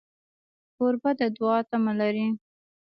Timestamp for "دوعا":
1.37-1.59